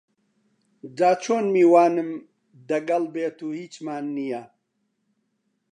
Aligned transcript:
جاچون 0.97 1.43
میوانم 1.55 2.09
دەگەل 2.69 3.03
بێت 3.13 3.37
و 3.45 3.49
هیچمان 3.59 4.05
نییە 4.17 4.43